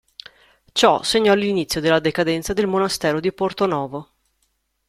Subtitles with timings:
[0.71, 4.11] Ciò segnò l’inizio della decadenza del monastero di Portonovo.